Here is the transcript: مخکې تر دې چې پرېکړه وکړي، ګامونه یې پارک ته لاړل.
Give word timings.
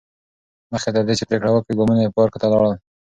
مخکې 0.71 0.89
تر 0.95 1.03
دې 1.07 1.13
چې 1.19 1.27
پرېکړه 1.29 1.51
وکړي، 1.53 1.77
ګامونه 1.77 2.01
یې 2.03 2.13
پارک 2.15 2.33
ته 2.41 2.47
لاړل. 2.51 2.73